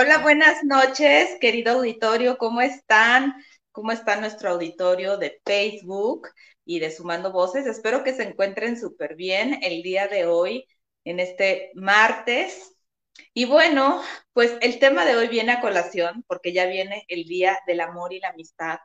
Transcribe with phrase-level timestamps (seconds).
[0.00, 3.34] Hola, buenas noches, querido auditorio, ¿cómo están?
[3.72, 6.28] ¿Cómo está nuestro auditorio de Facebook
[6.64, 7.66] y de Sumando Voces?
[7.66, 10.68] Espero que se encuentren súper bien el día de hoy,
[11.02, 12.76] en este martes.
[13.34, 14.00] Y bueno,
[14.32, 18.12] pues el tema de hoy viene a colación porque ya viene el Día del Amor
[18.12, 18.78] y la Amistad.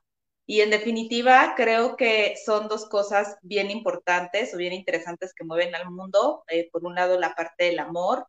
[0.48, 5.76] Y en definitiva, creo que son dos cosas bien importantes o bien interesantes que mueven
[5.76, 6.44] al mundo.
[6.48, 8.26] Eh, por un lado, la parte del amor,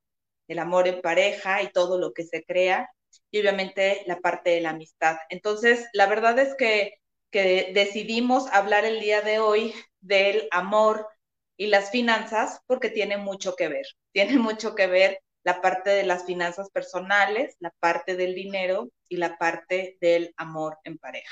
[0.49, 2.89] el amor en pareja y todo lo que se crea,
[3.31, 5.17] y obviamente la parte de la amistad.
[5.29, 6.95] Entonces, la verdad es que,
[7.31, 11.09] que decidimos hablar el día de hoy del amor
[11.57, 16.05] y las finanzas porque tiene mucho que ver, tiene mucho que ver la parte de
[16.05, 21.31] las finanzas personales, la parte del dinero y la parte del amor en pareja.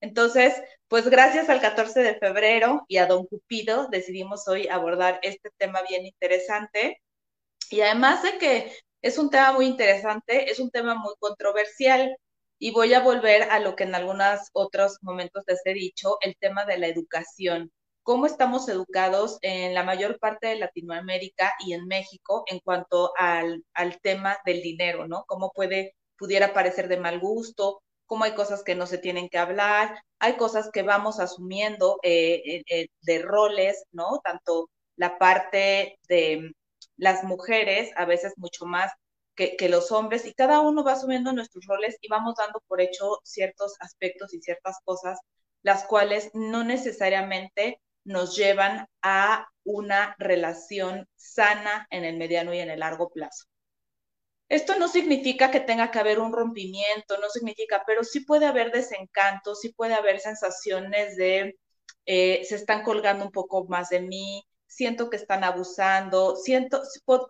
[0.00, 0.54] Entonces,
[0.88, 5.82] pues gracias al 14 de febrero y a Don Cupido decidimos hoy abordar este tema
[5.88, 7.02] bien interesante.
[7.70, 12.16] Y además de que es un tema muy interesante, es un tema muy controversial
[12.58, 16.36] y voy a volver a lo que en algunos otros momentos les he dicho, el
[16.38, 17.72] tema de la educación.
[18.02, 23.64] ¿Cómo estamos educados en la mayor parte de Latinoamérica y en México en cuanto al,
[23.74, 25.24] al tema del dinero, ¿no?
[25.26, 27.82] ¿Cómo puede, pudiera parecer de mal gusto?
[28.10, 32.42] cómo hay cosas que no se tienen que hablar, hay cosas que vamos asumiendo eh,
[32.44, 34.20] eh, eh, de roles, ¿no?
[34.24, 36.50] Tanto la parte de
[37.00, 38.92] las mujeres, a veces mucho más
[39.34, 42.80] que, que, los hombres, y cada uno va asumiendo nuestros roles y vamos dando por
[42.80, 45.18] hecho ciertos aspectos y ciertas cosas,
[45.62, 52.70] las cuales no necesariamente nos llevan a una relación sana en el mediano y en
[52.70, 53.46] el largo plazo.
[54.48, 58.72] Esto no significa que tenga que haber un rompimiento, no significa, pero sí puede haber
[58.72, 61.56] desencanto, sí puede haber sensaciones de
[62.06, 66.80] eh, se están colgando un poco más de mí, siento que están abusando, siento,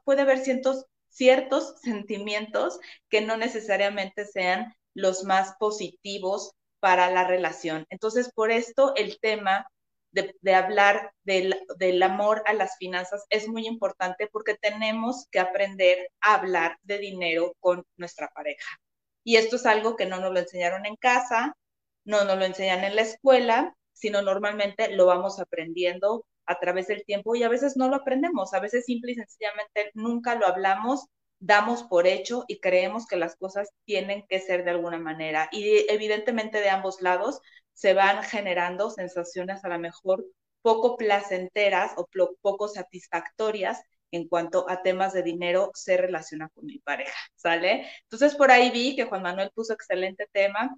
[0.05, 2.79] puede haber ciertos, ciertos sentimientos
[3.09, 7.87] que no necesariamente sean los más positivos para la relación.
[7.91, 9.67] Entonces, por esto el tema
[10.13, 16.11] de, hablar del, del, amor a las finanzas es muy importante porque tenemos que aprender
[16.21, 18.79] a hablar de dinero con nuestra pareja.
[19.25, 21.57] Y esto es algo que no nos lo enseñaron en casa,
[22.05, 27.05] no nos lo enseñan en la escuela, sino normalmente lo vamos aprendiendo a través del
[27.05, 31.07] tiempo y a veces no lo aprendemos, a veces simple y sencillamente nunca lo hablamos,
[31.39, 35.49] damos por hecho y creemos que las cosas tienen que ser de alguna manera.
[35.53, 37.41] Y evidentemente de ambos lados,
[37.73, 40.25] se van generando sensaciones a lo mejor
[40.63, 42.09] poco placenteras o
[42.43, 47.87] poco satisfactorias en cuanto a temas de dinero se relaciona con mi pareja, ¿sale?
[48.03, 50.77] Entonces por ahí vi que Juan Manuel puso excelente tema.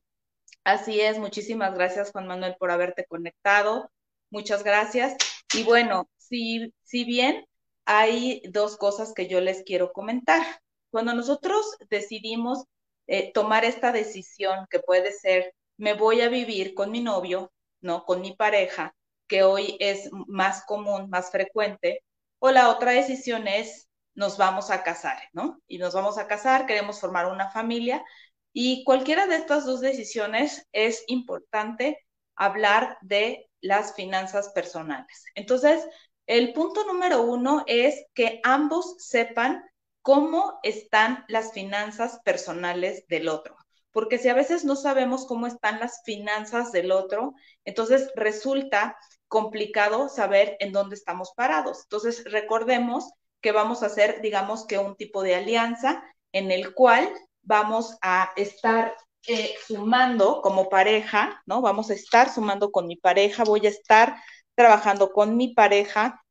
[0.64, 3.90] Así es, muchísimas gracias Juan Manuel por haberte conectado.
[4.30, 5.31] Muchas gracias.
[5.54, 7.44] Y bueno, si, si bien
[7.84, 10.42] hay dos cosas que yo les quiero comentar.
[10.90, 12.64] Cuando nosotros decidimos
[13.06, 18.04] eh, tomar esta decisión que puede ser me voy a vivir con mi novio, ¿no?
[18.04, 18.94] Con mi pareja,
[19.26, 22.04] que hoy es más común, más frecuente,
[22.38, 25.60] o la otra decisión es nos vamos a casar, ¿no?
[25.66, 28.04] Y nos vamos a casar, queremos formar una familia,
[28.52, 31.98] y cualquiera de estas dos decisiones es importante
[32.36, 35.24] hablar de las finanzas personales.
[35.34, 35.82] Entonces,
[36.26, 39.64] el punto número uno es que ambos sepan
[40.02, 43.56] cómo están las finanzas personales del otro
[43.92, 47.34] porque si a veces no sabemos cómo están las finanzas del otro,
[47.64, 48.96] entonces resulta
[49.28, 51.82] complicado saber en dónde estamos parados.
[51.84, 56.02] Entonces recordemos que vamos a hacer, digamos que un tipo de alianza
[56.32, 57.12] en el cual
[57.42, 58.94] vamos a estar
[59.26, 61.60] eh, sumando como pareja, ¿no?
[61.62, 64.16] Vamos a estar sumando con mi pareja, voy a estar
[64.54, 66.22] trabajando con mi pareja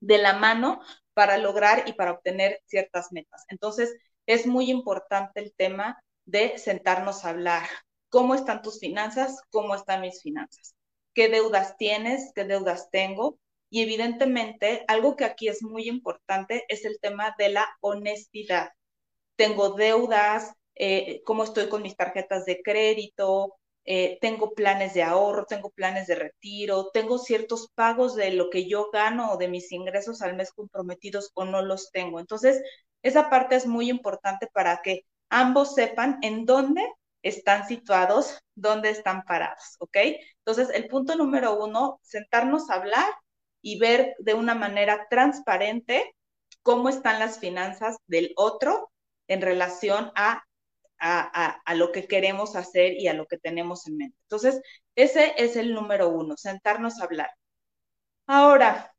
[0.00, 0.80] de la mano
[1.14, 3.44] para lograr y para obtener ciertas metas.
[3.48, 3.94] Entonces,
[4.26, 7.68] es muy importante el tema de sentarnos a hablar.
[8.08, 9.40] ¿Cómo están tus finanzas?
[9.50, 10.74] ¿Cómo están mis finanzas?
[11.14, 12.32] ¿Qué deudas tienes?
[12.34, 13.38] ¿Qué deudas tengo?
[13.68, 18.70] Y evidentemente, algo que aquí es muy importante es el tema de la honestidad.
[19.36, 23.54] Tengo deudas, eh, cómo estoy con mis tarjetas de crédito,
[23.84, 28.66] eh, tengo planes de ahorro, tengo planes de retiro, tengo ciertos pagos de lo que
[28.66, 32.18] yo gano o de mis ingresos al mes comprometidos o no los tengo.
[32.18, 32.62] Entonces,
[33.02, 36.86] esa parte es muy importante para que ambos sepan en dónde
[37.22, 39.98] están situados, dónde están parados, ¿ok?
[40.46, 43.12] Entonces, el punto número uno, sentarnos a hablar
[43.60, 46.14] y ver de una manera transparente
[46.62, 48.90] cómo están las finanzas del otro
[49.28, 50.42] en relación a,
[51.00, 54.16] a, lo que queremos hacer y a lo que tenemos en mente.
[54.22, 54.60] Entonces,
[54.94, 57.30] ese es el número uno, sentarnos a hablar.
[58.26, 58.94] Ahora,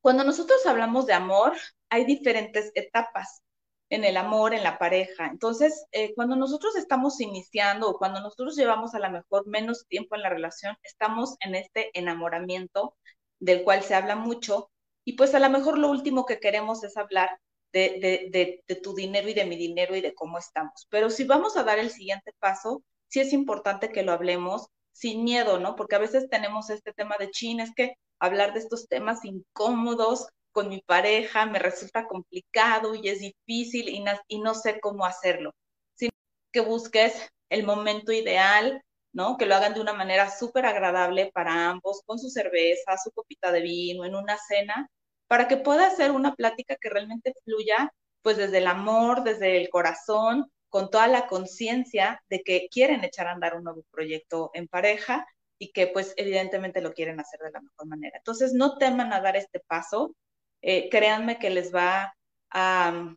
[0.00, 1.54] cuando nosotros hablamos de amor,
[1.90, 3.42] hay diferentes etapas.
[3.88, 5.26] en el amor, en la pareja.
[5.26, 10.16] Entonces, eh, cuando nosotros estamos iniciando o cuando nosotros llevamos a lo mejor menos tiempo
[10.16, 12.96] en la relación, estamos en este enamoramiento
[13.38, 14.70] del cual se habla mucho
[15.04, 17.38] y pues a lo mejor lo último que queremos es hablar
[17.72, 20.86] de, de, de, tu dinero y de mi dinero y de cómo estamos.
[20.90, 25.24] Pero si vamos a dar el siguiente paso, sí es importante que lo hablemos sin
[25.24, 25.76] miedo, ¿no?
[25.76, 30.26] Porque a veces tenemos este tema de chin, es que hablar de estos temas incómodos
[30.52, 35.52] con mi pareja me resulta complicado y es difícil y, y no sé cómo hacerlo.
[35.94, 36.12] Sino
[36.50, 38.82] que busques el momento ideal,
[39.12, 39.36] ¿no?
[39.36, 43.52] Que lo hagan de una manera súper agradable para ambos, con su cerveza, su copita
[43.52, 44.88] de vino, en una cena,
[45.28, 47.92] para que pueda ser una plática que realmente fluya,
[48.22, 53.28] pues desde el amor, desde el corazón, con toda la conciencia de que quieren echar
[53.28, 55.26] a andar un nuevo proyecto en pareja
[55.58, 58.18] y que pues evidentemente lo quieren hacer de la mejor manera.
[58.18, 60.14] Entonces, no teman a dar este paso,
[60.60, 62.14] eh, créanme que les va
[62.50, 63.16] a um,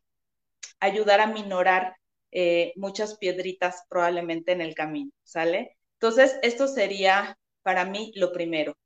[0.80, 1.96] ayudar a minorar
[2.32, 5.78] eh, muchas piedritas probablemente en el camino, ¿sale?
[5.94, 8.78] Entonces, esto sería para mí lo primero.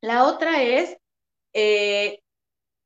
[0.00, 0.96] La otra es,
[1.52, 2.23] eh,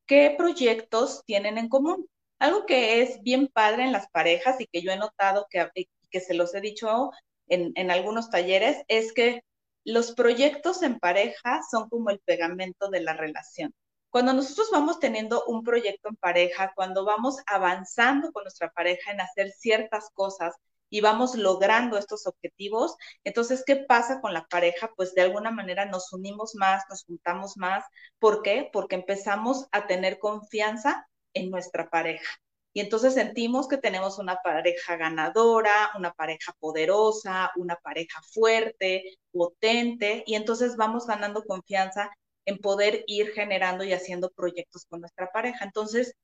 [0.09, 2.09] ¿qué proyectos tienen en común?
[2.41, 5.71] Algo que es bien padre en las parejas y que yo he notado que,
[6.11, 7.13] que se los he dicho
[7.47, 9.43] en, en algunos talleres es que
[9.85, 13.73] los proyectos en pareja son como el pegamento de la relación.
[14.11, 19.21] Cuando nosotros vamos teniendo un proyecto en pareja, cuando vamos avanzando con nuestra pareja en
[19.21, 20.55] hacer ciertas cosas
[20.91, 24.91] y vamos logrando estos objetivos, entonces, ¿qué pasa con la pareja?
[24.97, 27.85] Pues de alguna manera nos unimos más, nos juntamos más.
[28.19, 28.69] ¿Por qué?
[28.73, 32.39] Porque empezamos a tener confianza en nuestra pareja.
[32.73, 40.23] Y entonces sentimos que tenemos una pareja ganadora, una pareja poderosa, una pareja fuerte, potente,
[40.27, 42.11] y entonces vamos ganando confianza
[42.45, 45.65] en poder ir generando y haciendo proyectos con nuestra pareja.
[45.65, 46.15] Entonces,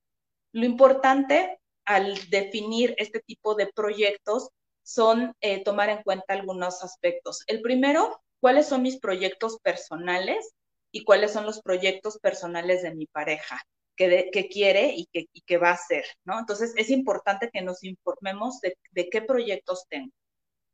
[0.52, 4.48] lo importante al definir este tipo de proyectos
[4.82, 7.42] son eh, tomar en cuenta algunos aspectos.
[7.46, 10.52] El primero, cuáles son mis proyectos personales
[10.90, 13.60] y cuáles son los proyectos personales de mi pareja,
[13.96, 15.08] que, quiere y
[15.46, 16.38] que, va a hacer, ¿no?
[16.38, 20.12] Entonces, es importante que nos informemos de, de, qué proyectos tengo.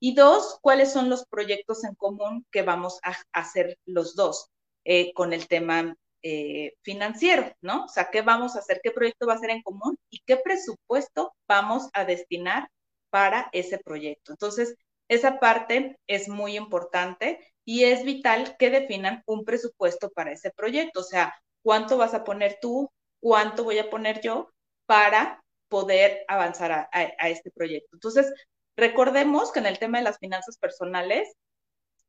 [0.01, 4.51] Y dos, cuáles son los proyectos en común que vamos a hacer los dos.
[4.85, 7.85] Eh, con el tema eh, financiero, ¿no?
[7.87, 8.81] O sea, ¿qué vamos a hacer?
[8.83, 9.97] ¿Qué proyecto va a ser en común?
[10.11, 12.69] ¿Y qué presupuesto vamos a destinar
[13.11, 14.33] para ese proyecto?
[14.33, 14.75] Entonces,
[15.09, 21.01] esa parte es muy importante y es vital que definan un presupuesto para ese proyecto.
[21.01, 22.91] O sea, ¿cuánto vas a poner tú?
[23.21, 24.51] ¿Cuánto voy a poner yo
[24.87, 27.97] para poder avanzar a, a este proyecto?
[27.97, 28.33] Entonces,
[28.77, 31.29] recordemos que en el tema de las finanzas personales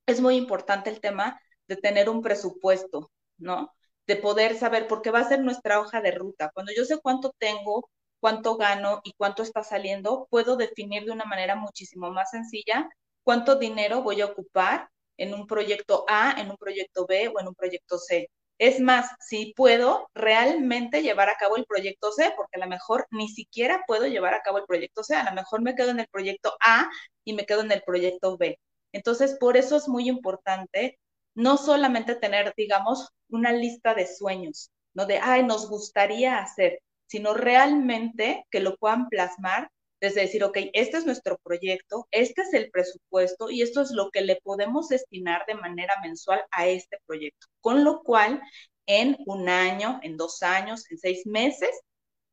[0.06, 3.74] es muy importante el tema de tener un presupuesto, ¿no?
[4.12, 6.52] De poder saber, porque va a ser nuestra hoja de ruta.
[6.54, 11.24] Cuando yo sé cuánto tengo, cuánto gano y cuánto está saliendo, puedo definir de una
[11.24, 12.90] manera muchísimo más sencilla
[13.24, 17.48] cuánto dinero voy a ocupar en un proyecto A, en un proyecto B o en
[17.48, 18.28] un proyecto C.
[18.58, 23.08] Es más, si puedo realmente llevar a cabo el proyecto C, porque a lo mejor
[23.12, 26.02] ni siquiera puedo llevar a cabo el proyecto C, a lo mejor me quedo en
[26.02, 26.90] el proyecto A
[27.24, 28.60] y me quedo en el proyecto B.
[28.92, 31.00] Entonces, por eso es muy importante
[31.36, 37.34] no solamente tener, digamos, una lista de sueños, no de, ay, nos gustaría hacer, sino
[37.34, 39.70] realmente que lo puedan plasmar
[40.02, 44.10] desde decir, ok, este es nuestro proyecto, este es el presupuesto y esto es lo
[44.10, 47.48] que le podemos destinar de manera mensual a este proyecto.
[47.62, 48.42] Con lo cual,
[48.88, 51.70] en un año, en dos años, en seis meses,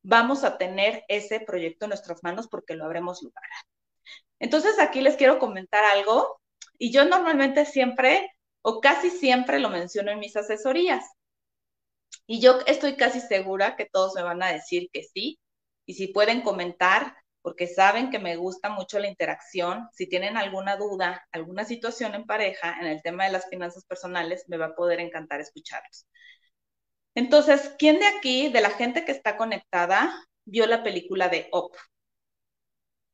[0.03, 3.63] vamos a tener ese proyecto en nuestras manos porque lo habremos logrado.
[4.39, 6.41] Entonces, aquí les quiero comentar algo
[6.79, 8.31] y yo normalmente siempre
[8.69, 11.03] o casi siempre lo menciono en mis asesorías.
[12.27, 15.39] Y yo estoy casi segura que todos me van a decir que sí.
[15.87, 20.77] Y si pueden comentar, porque saben que me gusta mucho la interacción, si tienen alguna
[20.77, 24.75] duda, alguna situación en pareja en el tema de las finanzas personales, me va a
[24.75, 26.07] poder encantar escucharlos.
[27.15, 31.75] Entonces, ¿quién de aquí, de la gente que está conectada, vio la película de Op?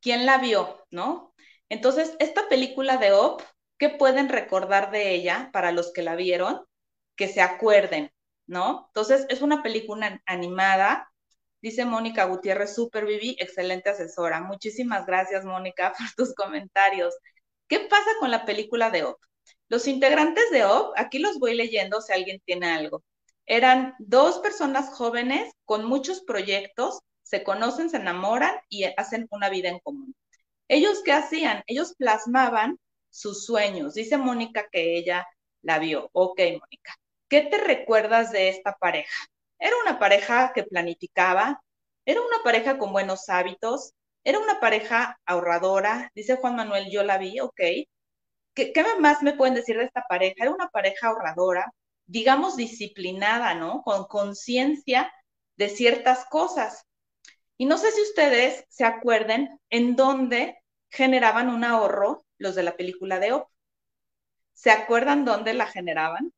[0.00, 1.32] ¿Quién la vio, no?
[1.68, 3.40] Entonces, esta película de Op
[3.78, 6.62] ¿Qué pueden recordar de ella para los que la vieron?
[7.16, 8.12] Que se acuerden,
[8.46, 8.86] ¿no?
[8.88, 11.10] Entonces, es una película animada.
[11.60, 14.40] Dice Mónica Gutiérrez, super Vivi, excelente asesora.
[14.40, 17.14] Muchísimas gracias, Mónica, por tus comentarios.
[17.68, 19.18] ¿Qué pasa con la película de OP?
[19.68, 23.02] Los integrantes de OP, aquí los voy leyendo si alguien tiene algo.
[23.46, 29.68] Eran dos personas jóvenes con muchos proyectos, se conocen, se enamoran y hacen una vida
[29.68, 30.14] en común.
[30.68, 31.62] Ellos qué hacían?
[31.66, 32.78] Ellos plasmaban
[33.14, 33.94] sus sueños.
[33.94, 35.26] Dice Mónica que ella
[35.62, 36.10] la vio.
[36.12, 36.96] Ok, Mónica.
[37.28, 39.26] ¿Qué te recuerdas de esta pareja?
[39.58, 41.60] Era una pareja que planificaba,
[42.06, 43.94] Era una pareja con buenos hábitos,
[44.24, 47.60] era una pareja ahorradora, dice Juan Manuel, yo la vi, ok.
[48.54, 50.34] ¿Qué, ¿Qué, más me pueden decir de esta pareja?
[50.38, 51.72] Era una pareja ahorradora,
[52.06, 53.82] digamos disciplinada, ¿no?
[53.82, 55.12] Con conciencia
[55.56, 56.84] de ciertas cosas.
[57.56, 60.58] Y no sé si ustedes se acuerden en dónde
[60.90, 63.48] generaban un ahorro los de la película de Op.
[64.54, 66.32] ¿Se acuerdan dónde la generaban?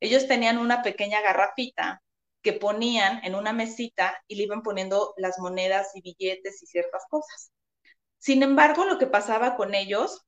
[0.00, 2.02] Ellos tenían una pequeña garrafita
[2.42, 7.04] que ponían en una mesita y le iban poniendo las monedas y billetes y ciertas
[7.08, 7.52] cosas.
[8.18, 10.24] Sin embargo, lo que pasaba con ellos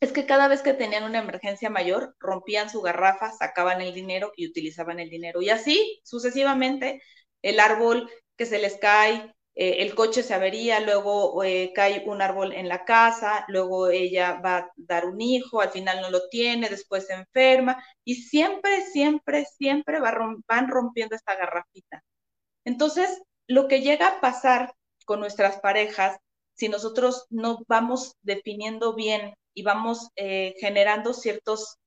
[0.00, 4.32] es que cada vez que tenían una emergencia mayor, rompían su garrafa, sacaban el dinero
[4.36, 5.42] y utilizaban el dinero.
[5.42, 7.02] Y así sucesivamente,
[7.42, 12.22] el árbol que se les cae, eh, el coche se avería, luego eh, cae un
[12.22, 16.28] árbol en la casa, luego ella va a dar un hijo, al final no lo
[16.28, 22.04] tiene, después se enferma y siempre, siempre, siempre van rompiendo esta garrafita.
[22.64, 24.74] Entonces, lo que llega a pasar
[25.04, 26.18] con nuestras parejas,
[26.54, 31.78] si nosotros no vamos definiendo bien y vamos eh, generando ciertos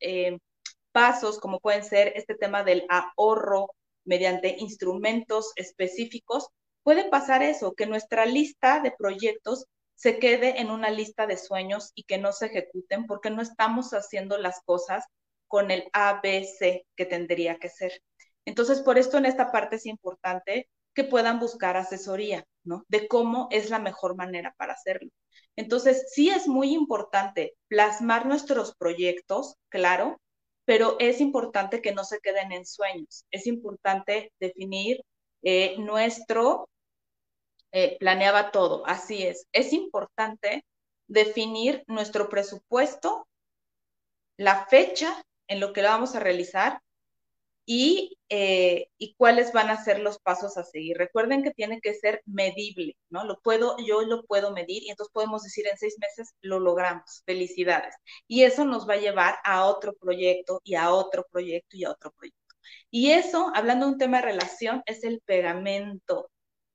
[0.91, 3.69] pasos, como pueden ser este tema del ahorro
[4.03, 6.49] mediante instrumentos específicos,
[6.83, 11.91] puede pasar eso, que nuestra lista de proyectos se quede en una lista de sueños
[11.95, 15.05] y que no se ejecuten porque no estamos haciendo las cosas
[15.47, 18.01] con el ABC que tendría que ser.
[18.45, 22.83] Entonces, por esto en esta parte es importante que puedan buscar asesoría, ¿no?
[22.87, 25.09] De cómo es la mejor manera para hacerlo.
[25.55, 30.19] Entonces, sí es muy importante plasmar nuestros proyectos, claro,
[30.65, 33.25] pero es importante que no se queden en sueños.
[33.31, 35.01] Es importante definir
[35.43, 36.69] eh, nuestro
[37.71, 39.47] eh, planeaba todo, así es.
[39.53, 40.65] Es importante
[41.07, 43.27] definir nuestro presupuesto,
[44.37, 46.81] la fecha en lo que lo vamos a realizar
[47.65, 50.97] y, eh, y, cuáles van a ser los pasos a seguir.
[50.97, 53.23] Recuerden que tiene que ser medible, ¿no?
[53.25, 57.23] Lo puedo, yo lo puedo medir y entonces podemos decir en seis meses lo logramos.
[57.25, 57.95] Felicidades.
[58.27, 61.91] Y eso nos va a llevar a otro proyecto y a otro proyecto y a
[61.91, 62.40] otro proyecto.
[62.89, 66.29] Y eso, hablando de un tema de relación, es el pegamento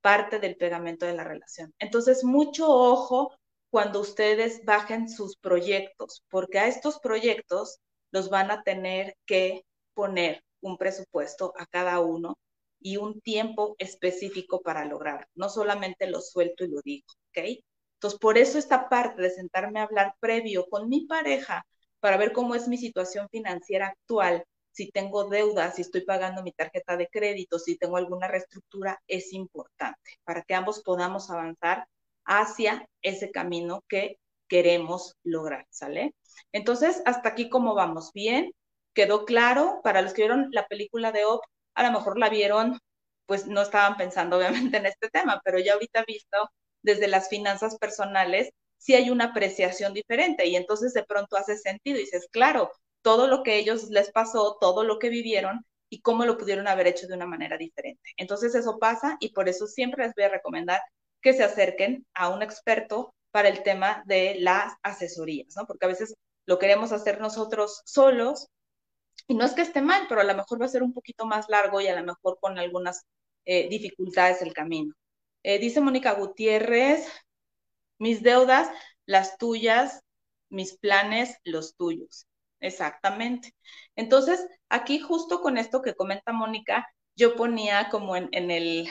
[0.07, 1.75] parte del pegamento de la relación.
[1.81, 3.35] Entonces, mucho ojo
[3.71, 7.81] cuando ustedes bajen sus proyectos, porque a estos proyectos
[8.12, 9.64] los van a tener que
[9.95, 12.38] poner un presupuesto a cada uno
[12.81, 15.26] y un tiempo específico para lograr.
[15.35, 17.59] No solamente lo suelto y lo digo, ¿ok?
[17.95, 21.66] Entonces, por eso esta parte de sentarme a hablar previo con mi pareja
[21.99, 24.45] para ver cómo es mi situación financiera actual
[24.76, 29.33] si tengo deudas, si estoy pagando mi tarjeta de crédito, si tengo alguna reestructura, es
[29.33, 31.87] importante para que ambos podamos avanzar
[32.26, 34.18] hacia ese camino que
[34.49, 36.14] queremos lograr, ¿sale?
[36.52, 38.52] Entonces, hasta aquí cómo vamos, bien,
[38.92, 41.42] quedó claro, para los que vieron la película de OP,
[41.75, 42.78] a lo mejor la vieron,
[43.25, 44.37] pues no estaban pensando
[44.71, 46.50] obviamente en este tema, pero ya ahorita visto
[46.83, 51.97] desde las finanzas personales, sí hay una apreciación diferente y entonces de pronto hace sentido
[51.99, 52.71] y dices, claro,
[53.06, 56.88] todo lo que ellos les pasó, todo lo que vivieron y cómo lo pudieron haber
[56.88, 58.10] hecho de una manera diferente.
[58.16, 60.80] Entonces eso pasa y por eso siempre les voy a recomendar
[61.22, 65.68] que se acerquen a un experto para el tema de las asesorías, ¿no?
[65.68, 66.14] Porque a veces
[66.46, 68.48] lo queremos hacer nosotros solos
[69.28, 71.26] y no es que esté mal, pero a lo mejor va a ser un poquito
[71.26, 73.04] más largo y a lo mejor con algunas
[73.44, 74.94] eh, dificultades el camino.
[75.44, 77.06] Eh, dice Mónica Gutiérrez,
[78.00, 78.68] mis deudas,
[79.04, 80.00] las tuyas,
[80.48, 82.26] mis planes, los tuyos.
[82.60, 83.54] Exactamente.
[83.96, 88.88] Entonces, aquí justo con esto que comenta Mónica, yo ponía como en, el,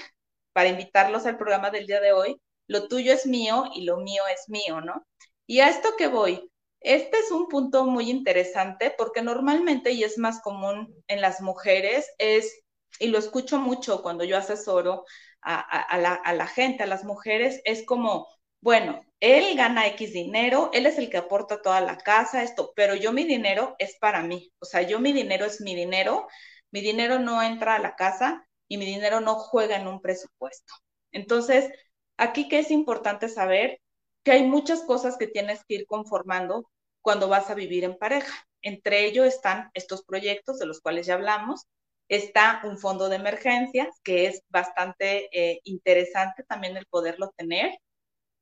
[0.53, 4.24] para invitarlos al programa del día de hoy, lo tuyo es mío y lo mío
[4.34, 5.05] es mío, ¿no?
[5.48, 6.50] Y a esto que voy,
[6.81, 12.07] este es un punto muy interesante porque normalmente, y es más común en las mujeres,
[12.17, 12.63] es,
[13.00, 15.05] y lo escucho mucho cuando yo asesoro
[15.41, 18.27] a, la, a la gente, a las mujeres, es como,
[18.65, 22.95] bueno, él gana X dinero, él es el que aporta toda la casa, esto, pero
[22.95, 26.27] yo mi dinero es para mí, o sea, yo mi dinero es mi dinero,
[26.72, 30.74] mi dinero no entra a la casa y mi dinero no juega en un presupuesto.
[31.12, 31.72] Entonces,
[32.17, 33.81] aquí que es importante saber
[34.24, 36.67] que hay muchas cosas que tienes que ir conformando
[37.03, 38.48] cuando vas a vivir en pareja.
[38.63, 41.67] Entre ellos están estos proyectos de los cuales ya hablamos,
[42.10, 47.77] está un fondo de emergencias, que es bastante eh, interesante también el poderlo tener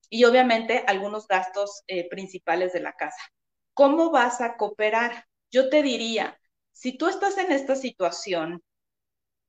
[0.09, 3.21] y obviamente algunos gastos eh, principales de la casa.
[3.73, 5.25] ¿Cómo vas a cooperar?
[5.51, 6.39] Yo te diría,
[6.71, 8.61] si tú estás en esta situación,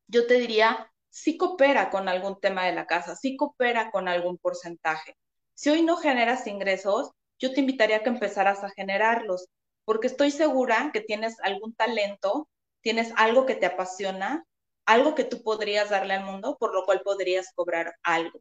[0.07, 4.39] yo te diría, sí coopera con algún tema de la casa, sí coopera con algún
[4.39, 5.17] porcentaje.
[5.55, 9.47] Si hoy no generas ingresos, yo te invitaría a que empezaras a generarlos,
[9.85, 12.49] porque estoy segura que tienes algún talento,
[12.81, 14.45] tienes algo que te apasiona
[14.87, 18.41] algo que tú podrías darle al mundo, por lo cual podrías cobrar algo.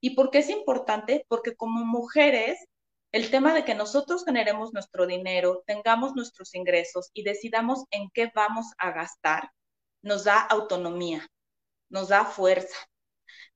[0.00, 1.24] ¿Y por qué es importante?
[1.28, 2.58] Porque como mujeres,
[3.12, 8.30] el tema de que nosotros generemos nuestro dinero, tengamos nuestros ingresos y decidamos en qué
[8.34, 9.50] vamos a gastar,
[10.02, 11.26] nos da autonomía,
[11.88, 12.76] nos da fuerza,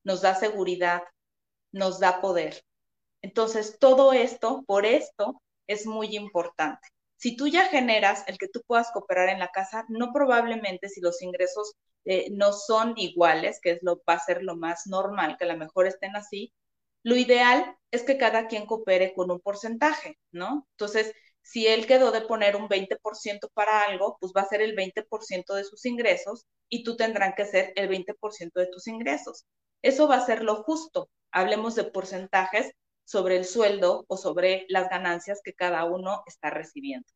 [0.03, 1.03] nos da seguridad,
[1.71, 2.63] nos da poder.
[3.21, 6.87] Entonces, todo esto, por esto, es muy importante.
[7.21, 11.01] Si tú ya generas el que tú puedas cooperar en la casa, no probablemente si
[11.01, 11.73] los ingresos
[12.05, 15.47] eh, no son iguales, que es lo, va a ser lo más normal, que a
[15.53, 16.51] lo mejor estén así,
[17.03, 20.67] lo ideal es que cada quien coopere con un porcentaje, ¿no?
[20.71, 21.13] Entonces,
[21.43, 25.53] si él quedó de poner un 20% para algo, pues va a ser el 20%
[25.53, 29.45] de sus ingresos y tú tendrán que ser el 20% de tus ingresos.
[29.83, 31.09] Eso va a ser lo justo.
[31.31, 32.71] Hablemos de porcentajes
[33.11, 37.07] sobre el sueldo o sobre las ganancias que cada uno está recibiendo.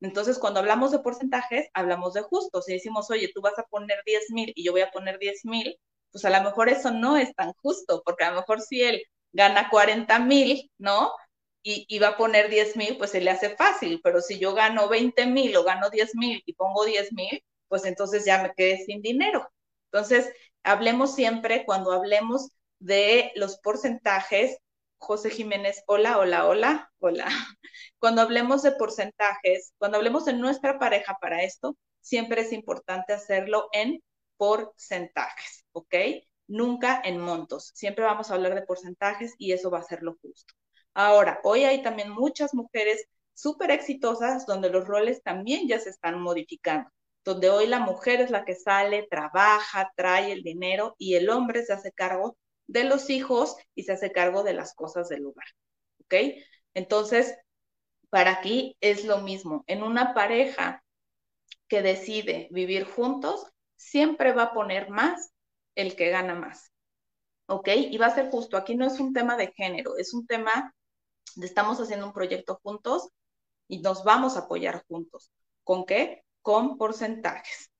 [0.00, 2.60] Entonces, cuando hablamos de porcentajes, hablamos de justo.
[2.60, 5.46] Si decimos, oye, tú vas a poner 10 mil y yo voy a poner 10
[5.46, 5.78] mil,
[6.12, 9.02] pues a lo mejor eso no es tan justo, porque a lo mejor si él
[9.32, 11.12] gana 40 mil, ¿no?
[11.62, 14.88] Y, va a poner 10 mil, pues se le hace fácil, pero si yo gano
[14.88, 18.84] 20 mil o gano 10 mil y pongo 10 mil, pues entonces ya me quedé
[18.86, 19.48] sin dinero.
[19.92, 20.30] Entonces,
[20.62, 24.58] hablemos siempre, cuando hablemos de los porcentajes,
[24.98, 27.26] José Jiménez, hola, hola, hola, hola.
[27.98, 33.68] Cuando hablemos de porcentajes, cuando hablemos de nuestra pareja para esto, siempre es importante hacerlo
[33.72, 34.02] en
[34.36, 35.94] porcentajes, ¿ok?
[36.46, 37.70] Nunca en montos.
[37.74, 40.54] Siempre vamos a hablar de porcentajes y eso va a ser lo justo.
[40.94, 46.20] Ahora, hoy hay también muchas mujeres súper exitosas donde los roles también ya se están
[46.20, 46.90] modificando,
[47.24, 51.64] donde hoy la mujer es la que sale, trabaja, trae el dinero y el hombre
[51.64, 52.36] se hace cargo
[52.68, 55.46] de los hijos y se hace cargo de las cosas del lugar.
[56.02, 56.14] ¿Ok?
[56.74, 57.36] Entonces,
[58.10, 59.64] para aquí es lo mismo.
[59.66, 60.84] En una pareja
[61.66, 63.44] que decide vivir juntos,
[63.76, 65.32] siempre va a poner más
[65.74, 66.72] el que gana más.
[67.46, 67.68] ¿Ok?
[67.74, 68.56] Y va a ser justo.
[68.56, 70.74] Aquí no es un tema de género, es un tema
[71.34, 73.08] de estamos haciendo un proyecto juntos
[73.68, 75.30] y nos vamos a apoyar juntos.
[75.64, 76.24] ¿Con qué?
[76.42, 77.70] Con porcentajes.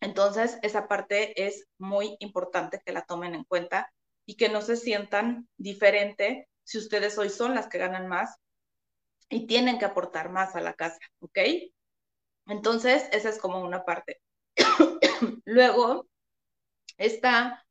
[0.00, 3.92] Entonces, esa parte es muy importante que la tomen en cuenta
[4.26, 8.36] y que no se sientan diferente si ustedes hoy son las que ganan más
[9.28, 11.38] y tienen que aportar más a la casa, ¿ok?
[12.46, 14.20] Entonces, esa es como una parte.
[15.44, 16.06] Luego
[16.98, 17.64] está,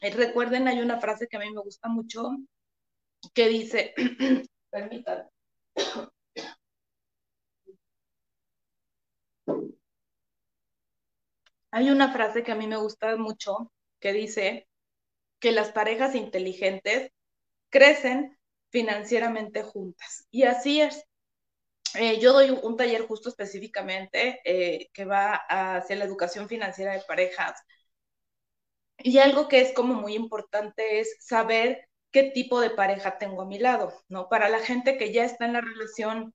[0.00, 2.30] eh, recuerden, hay una frase que a mí me gusta mucho
[3.34, 3.94] que dice,
[4.70, 5.28] permítanme.
[11.70, 14.68] Hay una frase que a mí me gusta mucho que dice,
[15.44, 17.12] que las parejas inteligentes
[17.68, 18.38] crecen
[18.70, 20.26] financieramente juntas.
[20.30, 21.04] Y así es.
[21.96, 27.02] Eh, yo doy un, taller justo específicamente eh, que va hacia la educación financiera de
[27.06, 27.60] parejas.
[28.96, 33.46] Y algo que es como muy importante es saber qué tipo de pareja tengo a
[33.46, 34.30] mi lado, ¿no?
[34.30, 36.32] Para la gente que ya está en la relación,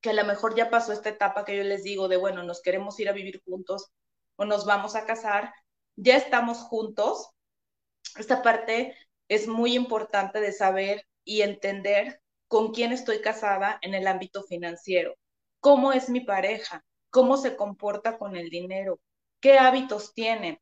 [0.00, 2.60] que a lo mejor ya pasó esta etapa que yo les digo de, bueno, nos
[2.60, 3.92] queremos ir a vivir juntos
[4.34, 5.54] o nos vamos a casar,
[5.94, 7.32] ya estamos juntos,
[8.16, 8.96] esta parte
[9.28, 15.16] es muy importante de saber y entender con quién estoy casada en el ámbito financiero,
[15.60, 19.00] cómo es mi pareja, cómo se comporta con el dinero,
[19.40, 20.60] qué hábitos tiene.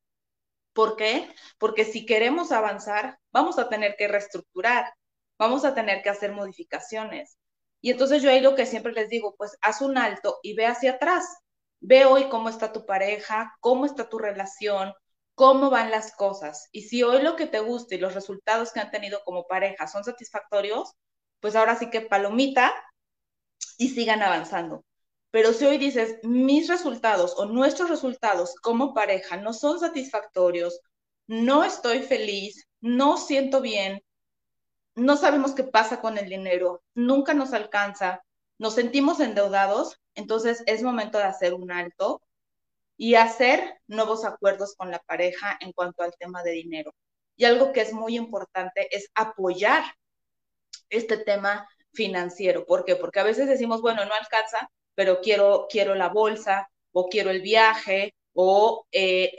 [0.72, 1.28] ¿Por qué?
[1.58, 4.92] Porque si queremos avanzar, vamos a tener que reestructurar,
[5.38, 7.38] vamos a tener que hacer modificaciones.
[7.80, 10.66] Y entonces yo ahí lo que siempre les digo, pues haz un alto y ve
[10.66, 11.24] hacia atrás.
[11.80, 14.92] Ve hoy cómo está tu pareja, cómo está tu relación,
[15.40, 16.68] cómo van las cosas.
[16.70, 19.86] Y si hoy lo que te gusta y los resultados que han tenido como pareja
[19.86, 20.92] son satisfactorios,
[21.40, 22.74] pues ahora sí que palomita
[23.78, 24.84] y sigan avanzando.
[25.30, 30.78] Pero si hoy dices, mis resultados o nuestros resultados como pareja no son satisfactorios,
[31.26, 34.02] no estoy feliz, no siento bien,
[34.94, 38.22] no sabemos qué pasa con el dinero, nunca nos alcanza,
[38.58, 42.20] nos sentimos endeudados, entonces es momento de hacer un alto
[43.00, 46.94] y hacer nuevos acuerdos con la pareja en cuanto al tema de dinero.
[47.34, 49.82] Y algo que es muy importante es apoyar
[50.90, 52.66] este tema financiero.
[52.66, 52.96] ¿Por qué?
[52.96, 57.40] Porque a veces decimos, bueno, no alcanza, pero quiero, quiero la bolsa o quiero el
[57.40, 59.32] viaje o eh,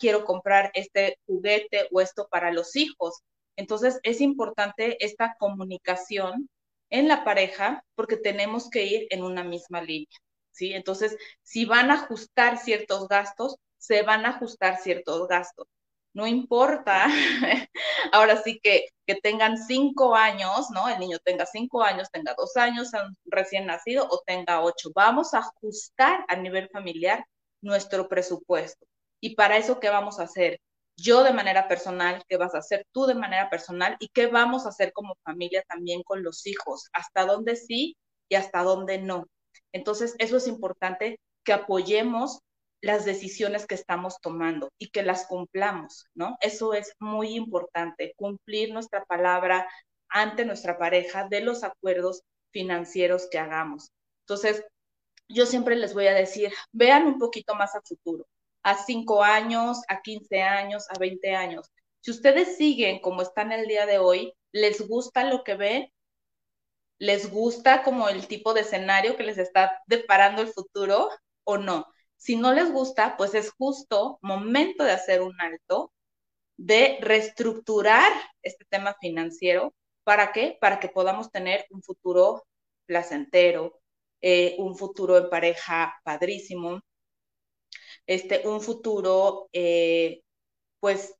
[0.00, 3.20] quiero comprar este juguete o esto para los hijos.
[3.54, 6.48] Entonces es importante esta comunicación
[6.90, 10.18] en la pareja porque tenemos que ir en una misma línea.
[10.56, 10.72] ¿Sí?
[10.74, 15.66] Entonces, si van a ajustar ciertos gastos, se van a ajustar ciertos gastos.
[16.14, 17.06] No importa,
[18.12, 20.88] ahora sí que, que tengan cinco años, ¿no?
[20.88, 22.90] El niño tenga cinco años, tenga dos años
[23.26, 24.90] recién nacido o tenga ocho.
[24.94, 27.24] Vamos a ajustar a nivel familiar
[27.60, 28.86] nuestro presupuesto.
[29.20, 30.58] Y para eso, ¿qué vamos a hacer?
[30.96, 33.96] Yo de manera personal, ¿qué vas a hacer tú de manera personal?
[34.00, 36.88] ¿Y qué vamos a hacer como familia también con los hijos?
[36.94, 37.96] ¿Hasta dónde sí
[38.30, 39.26] y hasta dónde no?
[39.72, 42.40] Entonces, eso es importante que apoyemos
[42.80, 46.36] las decisiones que estamos tomando y que las cumplamos, ¿no?
[46.40, 49.66] Eso es muy importante, cumplir nuestra palabra
[50.08, 53.90] ante nuestra pareja de los acuerdos financieros que hagamos.
[54.20, 54.64] Entonces,
[55.28, 58.26] yo siempre les voy a decir, vean un poquito más a futuro,
[58.62, 61.70] a cinco años, a 15 años, a 20 años.
[62.00, 65.90] Si ustedes siguen como están el día de hoy, les gusta lo que ven,
[66.98, 71.10] les gusta como el tipo de escenario que les está deparando el futuro
[71.44, 71.86] o no.
[72.16, 75.92] Si no les gusta, pues es justo momento de hacer un alto,
[76.56, 79.74] de reestructurar este tema financiero.
[80.04, 80.56] ¿Para qué?
[80.60, 82.46] Para que podamos tener un futuro
[82.86, 83.80] placentero,
[84.22, 86.80] eh, un futuro en pareja padrísimo,
[88.06, 90.22] este, un futuro eh,
[90.80, 91.14] pues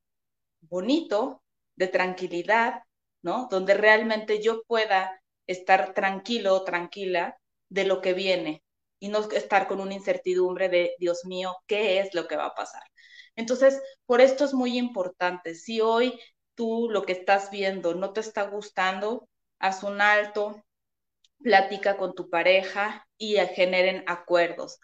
[0.61, 1.43] bonito,
[1.77, 2.83] de tranquilidad,
[3.23, 3.49] ¿no?
[3.51, 8.63] Donde realmente yo pueda estar tranquilo, tranquila de lo que viene
[8.99, 12.55] y no estar con una incertidumbre de, Dios mío, ¿qué es lo que va a
[12.55, 12.83] pasar?
[13.37, 15.55] Entonces, por esto es muy importante.
[15.55, 16.19] Si hoy
[16.55, 19.29] tú lo que estás viendo no te está gustando,
[19.59, 20.63] haz un alto,
[21.43, 24.79] platica con tu pareja y generen acuerdos.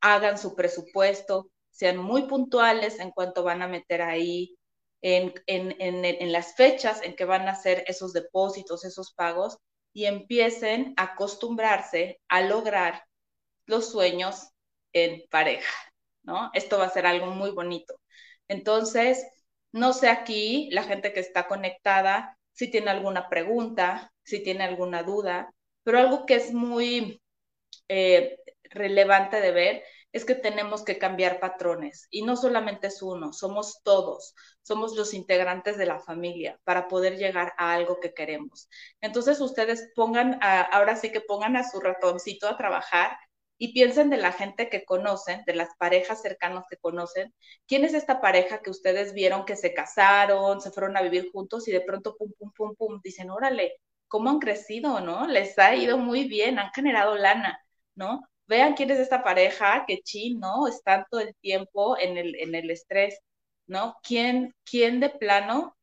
[0.00, 4.56] Hagan su presupuesto, sean muy puntuales en cuanto van a meter ahí,
[5.02, 9.58] en, en, en, en las fechas en que van a hacer esos depósitos, esos pagos,
[9.96, 13.04] y empiecen a acostumbrarse a lograr
[13.64, 14.50] los sueños
[14.92, 15.72] en pareja,
[16.22, 16.50] ¿no?
[16.52, 17.98] Esto va a ser algo muy bonito.
[18.46, 19.26] Entonces,
[19.72, 25.02] no sé aquí, la gente que está conectada, si tiene alguna pregunta, si tiene alguna
[25.02, 25.50] duda,
[25.82, 27.22] pero algo que es muy
[27.88, 29.82] eh, relevante de ver
[30.16, 35.12] es que tenemos que cambiar patrones y no solamente es uno, somos todos, somos los
[35.12, 38.70] integrantes de la familia para poder llegar a algo que queremos.
[39.02, 43.18] Entonces ustedes pongan, ahora sí que pongan a su ratoncito a trabajar
[43.58, 47.34] y piensen de la gente que conocen, de las parejas cercanas que conocen,
[47.66, 51.68] quién es esta pareja que ustedes vieron que se casaron, se fueron a vivir juntos
[51.68, 53.74] y de pronto pum, pum, pum, pum, dicen, órale,
[54.08, 55.26] cómo han crecido, ¿no?
[55.26, 57.58] Les ha ido muy bien, han generado lana,
[57.94, 58.22] ¿no?
[58.46, 60.68] Vean quién es esta pareja que chin, ¿no?
[60.68, 63.18] Están todo el tiempo en el, en el estrés,
[63.66, 63.96] ¿no?
[64.02, 65.76] ¿Quién, quién de plano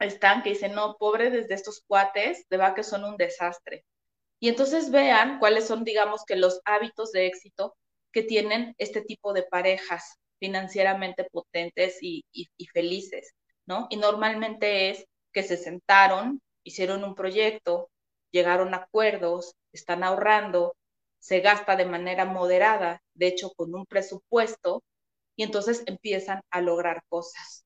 [0.00, 3.84] están que dicen, no, pobre desde estos cuates, de va que son un desastre.
[4.40, 7.76] Y entonces vean cuáles son, digamos, que los hábitos de éxito
[8.12, 12.24] que tienen este tipo de parejas financieramente potentes y,
[12.72, 13.34] felices,
[13.66, 13.86] ¿no?
[13.90, 17.90] Y normalmente es que se sentaron, hicieron un proyecto,
[18.32, 20.74] llegaron a acuerdos, están ahorrando,
[21.20, 24.82] se gasta de manera moderada, de hecho con un presupuesto,
[25.36, 27.64] y entonces empiezan a lograr cosas.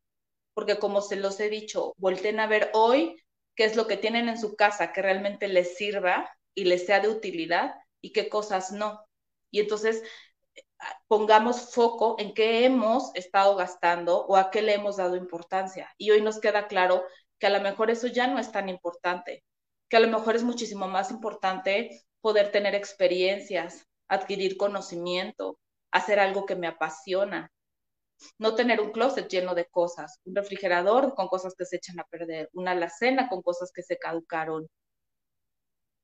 [0.54, 3.16] Porque como se los he dicho, volten a ver hoy
[3.56, 7.00] qué es lo que tienen en su casa que realmente les sirva y les sea
[7.00, 9.04] de utilidad y qué cosas no.
[9.50, 10.02] Y entonces
[11.08, 15.92] pongamos foco en qué hemos estado gastando o a qué le hemos dado importancia.
[15.98, 17.04] Y hoy nos queda claro
[17.38, 19.44] que a lo mejor eso ya no es tan importante,
[19.88, 25.58] que a lo mejor es muchísimo más importante poder tener experiencias, adquirir conocimiento,
[25.90, 27.52] hacer algo que me apasiona,
[28.38, 32.04] no tener un closet lleno de cosas, un refrigerador con cosas que se echan a
[32.04, 34.66] perder, una alacena con cosas que se caducaron,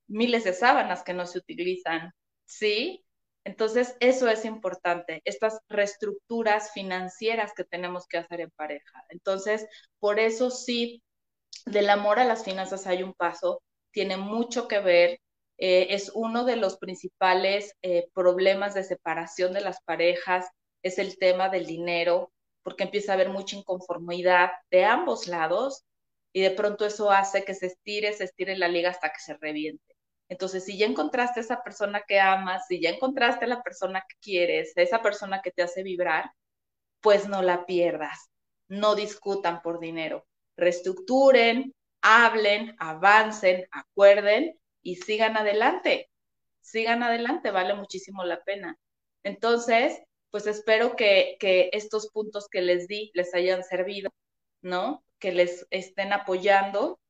[0.08, 2.12] miles de sábanas que no se utilizan,
[2.44, 3.02] ¿sí?
[3.44, 9.06] Entonces, eso es importante, estas reestructuras financieras que tenemos que hacer en pareja.
[9.08, 9.66] Entonces,
[9.98, 11.02] por eso sí,
[11.64, 15.18] del amor a las finanzas hay un paso, tiene mucho que ver,
[15.60, 20.48] eh, es uno de los principales eh, problemas de separación de las parejas,
[20.82, 25.84] es el tema del dinero, porque empieza a haber mucha inconformidad de ambos lados
[26.32, 29.36] y de pronto eso hace que se estire, se estire la liga hasta que se
[29.36, 29.94] reviente.
[30.30, 34.02] Entonces, si ya encontraste a esa persona que amas, si ya encontraste a la persona
[34.08, 36.32] que quieres, a esa persona que te hace vibrar,
[37.00, 38.30] pues no la pierdas.
[38.68, 40.26] No discutan por dinero.
[40.56, 46.10] Reestructuren, hablen, avancen, acuerden y sigan adelante.
[46.60, 48.78] Sigan adelante, vale muchísimo la pena.
[49.22, 54.10] Entonces, pues espero que, que estos puntos que les di les hayan servido,
[54.62, 55.04] ¿no?
[55.18, 57.00] Que les estén apoyando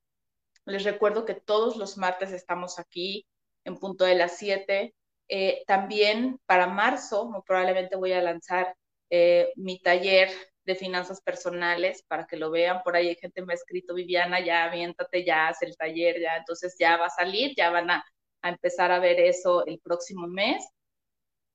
[0.70, 3.26] les recuerdo que todos los martes estamos aquí
[3.64, 4.94] en punto de las 7.
[5.28, 8.74] Eh, también para marzo, probablemente voy a lanzar
[9.10, 10.30] eh, mi taller
[10.70, 12.82] de finanzas personales para que lo vean.
[12.82, 16.36] Por ahí hay gente me ha escrito, Viviana, ya aviéntate, ya haz el taller, ya,
[16.36, 18.04] entonces ya va a salir, ya van a,
[18.42, 20.66] empezar a ver eso el próximo mes.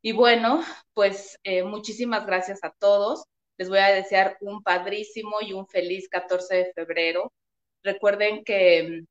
[0.02, 3.26] Y bueno, pues eh, muchísimas gracias a todos.
[3.58, 7.34] Les voy a desear un padrísimo y un feliz 14 de febrero.
[7.84, 9.02] Recuerden que,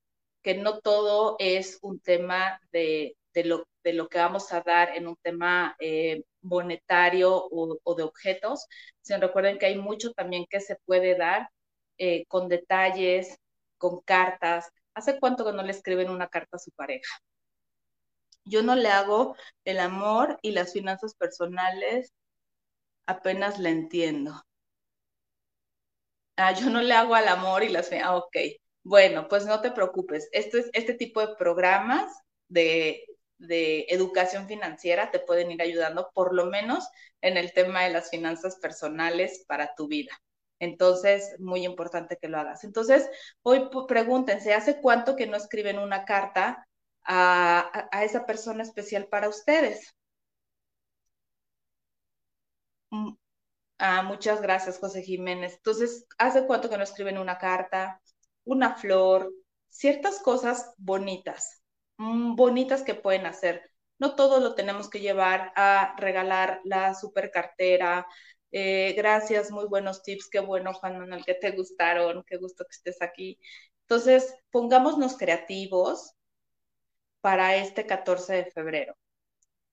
[0.43, 4.97] que no todo es un tema de, de, lo, de lo que vamos a dar
[4.97, 8.67] en un tema eh, monetario o, de objetos,
[9.01, 11.49] sino recuerden que hay mucho también que se puede dar
[11.99, 13.39] eh, con detalles,
[13.79, 14.71] con cartas.
[14.95, 17.19] ¿Hace cuánto que no le escriben una carta a su pareja?
[18.45, 22.13] Yo no le hago el amor y las finanzas personales,
[23.07, 24.43] apenas la entiendo.
[26.37, 27.91] Ah, yo no le hago al amor y las...
[27.93, 28.37] Ah, ok.
[28.83, 30.29] Bueno, pues no te preocupes.
[30.33, 32.13] Esto es, este tipo de programas
[32.49, 33.05] de,
[33.39, 36.89] de educación financiera te pueden ir ayudando, por lo menos
[37.21, 40.13] en el tema de las finanzas personales para tu vida.
[40.61, 42.65] Entonces, muy importante que lo hagas.
[42.65, 43.09] Entonces,
[43.43, 46.67] hoy pregúntense, ¿hace cuánto que no escriben una carta
[47.05, 49.95] a, a esa persona especial para ustedes?
[52.91, 53.17] Mm,
[53.79, 55.55] ah, muchas gracias, José Jiménez.
[55.57, 58.01] Entonces, ¿hace cuánto que no escriben una carta,
[58.45, 59.33] una flor,
[59.69, 61.64] ciertas cosas bonitas,
[61.99, 63.63] bonitas que pueden hacer?
[63.99, 68.07] No todo lo tenemos que llevar a regalar la super cartera,
[68.57, 70.29] eh, gracias, muy buenos tips.
[70.31, 72.23] Qué bueno, Juan Manuel, que te gustaron.
[72.25, 73.39] Qué gusto que estés aquí.
[73.83, 76.15] Entonces, pongámonos creativos
[77.21, 78.97] para este 14 de febrero.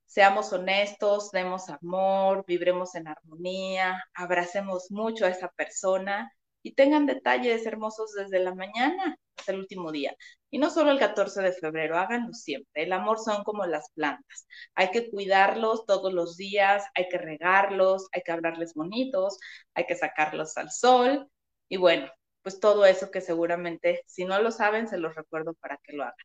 [0.06, 6.32] Seamos honestos, demos amor, vibremos en armonía, abracemos mucho a esa persona
[6.64, 10.16] y tengan detalles hermosos desde la mañana hasta el último día.
[10.52, 12.84] Y no solo el 14 de febrero, háganlo siempre.
[12.84, 14.48] El amor son como las plantas.
[14.76, 19.40] Hay que cuidarlos todos los días, hay que regarlos, hay que hablarles bonitos,
[19.74, 21.28] hay que sacarlos al sol.
[21.70, 22.12] Y bueno,
[22.42, 26.04] pues todo eso que seguramente, si no lo saben, se los recuerdo para que lo
[26.04, 26.16] hagan.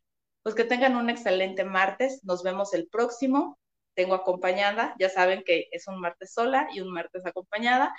[0.43, 2.21] Pues que tengan un excelente martes.
[2.23, 3.57] Nos vemos el próximo.
[3.95, 7.93] Tengo acompañada, ya saben que es un martes sola y un martes acompañada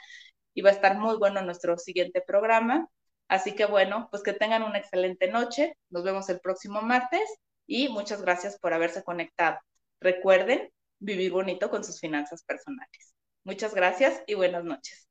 [0.54, 2.88] y va a estar muy bueno nuestro siguiente programa.
[3.28, 5.76] Así que bueno, pues que tengan una excelente noche.
[5.90, 7.22] Nos vemos el próximo martes
[7.66, 9.58] y muchas gracias por haberse conectado.
[10.00, 13.14] Recuerden vivir bonito con sus finanzas personales.
[13.44, 15.08] Muchas gracias y buenas noches.